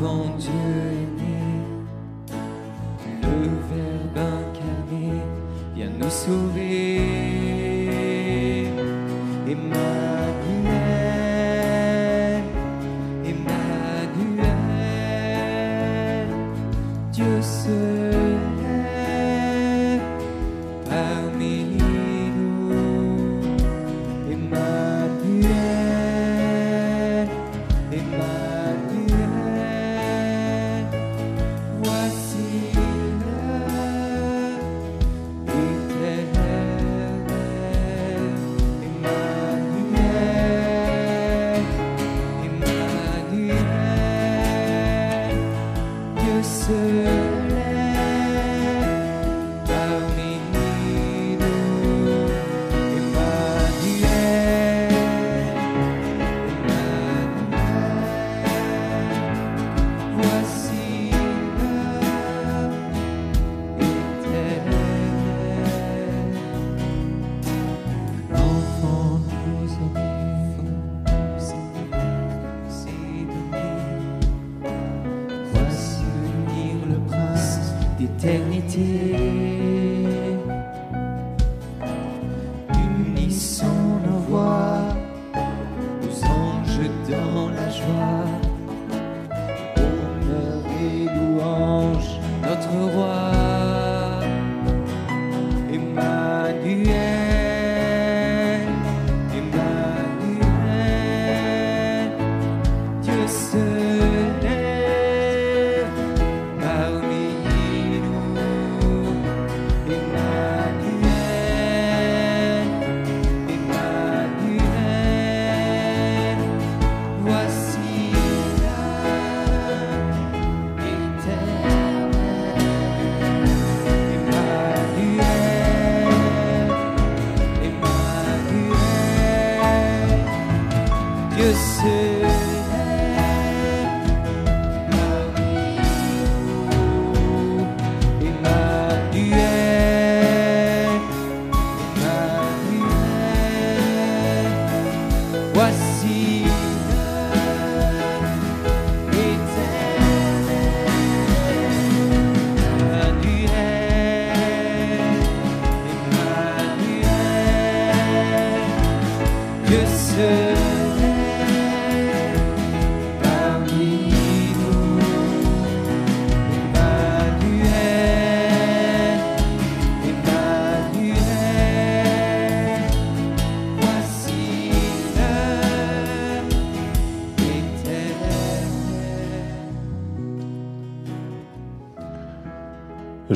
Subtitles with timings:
[0.00, 1.40] enfant Dieu est né,
[3.22, 5.10] le Verbe incarné
[5.74, 7.00] vient nous sauver.
[9.46, 10.04] Emmanuel,
[13.24, 14.48] Emmanuel,
[17.12, 18.09] Dieu seul.
[78.80, 79.19] did.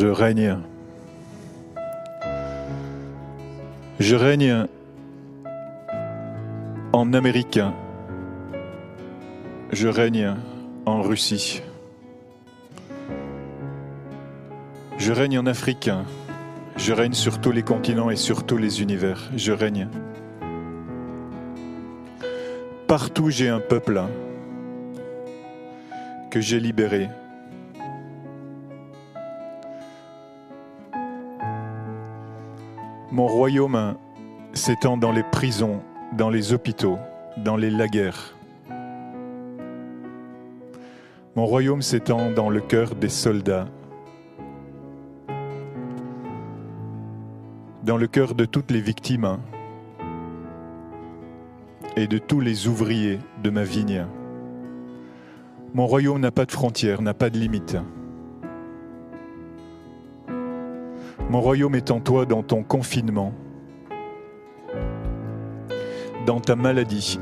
[0.00, 0.58] Je règne.
[3.98, 4.66] Je règne
[6.92, 7.58] en Amérique.
[9.72, 10.36] Je règne
[10.86, 11.62] en Russie.
[14.98, 15.90] Je règne en Afrique.
[16.76, 19.28] Je règne sur tous les continents et sur tous les univers.
[19.34, 19.88] Je règne.
[22.86, 24.00] Partout j'ai un peuple
[26.30, 27.08] que j'ai libéré.
[33.18, 33.96] Mon royaume
[34.52, 35.82] s'étend dans les prisons,
[36.16, 36.98] dans les hôpitaux,
[37.36, 38.36] dans les laguerres.
[41.34, 43.66] Mon royaume s'étend dans le cœur des soldats,
[47.82, 49.38] dans le cœur de toutes les victimes
[51.96, 54.06] et de tous les ouvriers de ma vigne.
[55.74, 57.78] Mon royaume n'a pas de frontières, n'a pas de limites.
[61.30, 63.34] Mon royaume est en toi dans ton confinement,
[66.24, 67.20] dans ta maladie,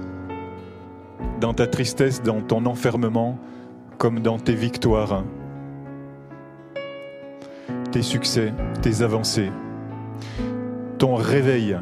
[1.41, 3.37] dans ta tristesse, dans ton enfermement,
[3.99, 5.25] comme dans tes victoires,
[7.91, 9.51] tes succès, tes avancées,
[10.99, 11.77] ton réveil.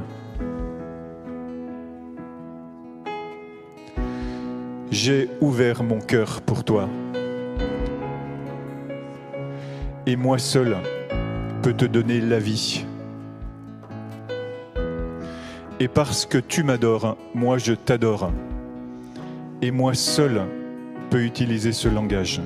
[4.91, 6.88] J'ai ouvert mon cœur pour toi.
[10.06, 10.79] Et moi seul
[11.70, 12.84] te donner la vie.
[15.81, 18.31] Et parce que tu m'adores, moi je t'adore.
[19.61, 20.43] Et moi seul
[21.11, 22.40] peux utiliser ce langage.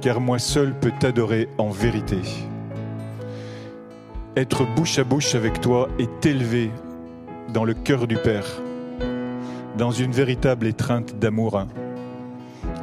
[0.00, 2.18] Car moi seul peux t'adorer en vérité.
[4.36, 6.70] Être bouche à bouche avec toi et t'élever
[7.52, 8.46] dans le cœur du Père,
[9.76, 11.66] dans une véritable étreinte d'amour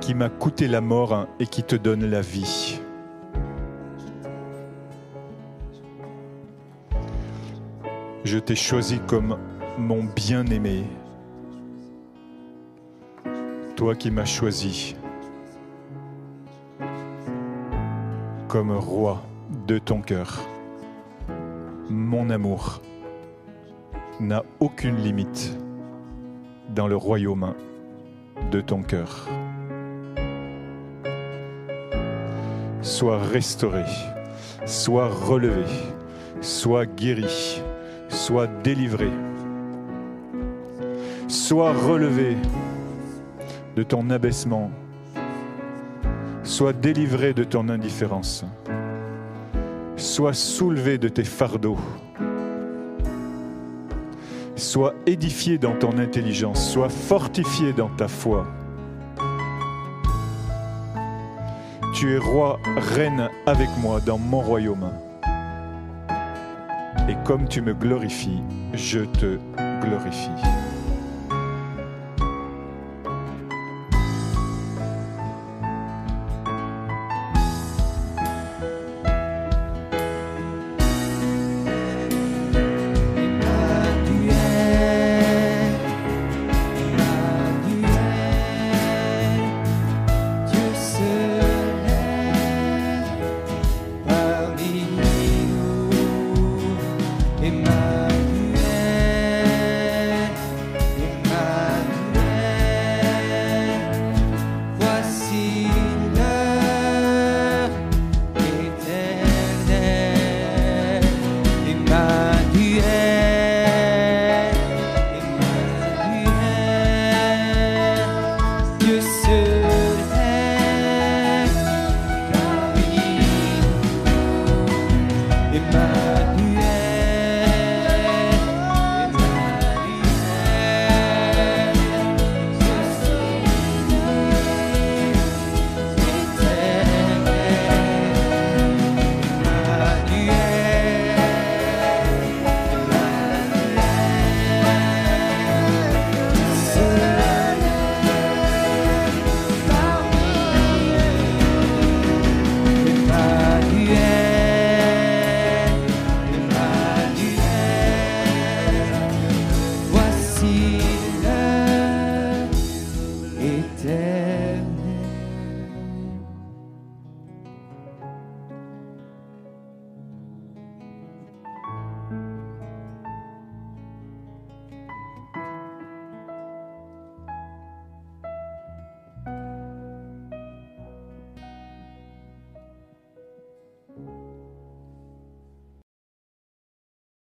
[0.01, 2.79] qui m'a coûté la mort et qui te donne la vie.
[8.25, 9.37] Je t'ai choisi comme
[9.77, 10.85] mon bien-aimé,
[13.75, 14.95] toi qui m'as choisi
[18.47, 19.21] comme roi
[19.67, 20.39] de ton cœur.
[21.91, 22.81] Mon amour
[24.19, 25.55] n'a aucune limite
[26.69, 27.53] dans le royaume
[28.49, 29.29] de ton cœur.
[32.81, 33.85] Sois restauré,
[34.65, 35.69] sois relevé,
[36.41, 37.61] sois guéri,
[38.09, 39.09] sois délivré,
[41.27, 42.37] sois relevé
[43.75, 44.71] de ton abaissement,
[46.43, 48.45] sois délivré de ton indifférence,
[49.97, 51.77] sois soulevé de tes fardeaux,
[54.55, 58.45] sois édifié dans ton intelligence, sois fortifié dans ta foi.
[61.93, 64.91] Tu es roi, reine avec moi dans mon royaume.
[67.07, 68.41] Et comme tu me glorifies,
[68.73, 69.37] je te
[69.81, 70.64] glorifie.